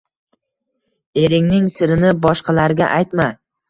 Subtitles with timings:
[1.25, 3.33] Eringning sirini boshqalarga aytma.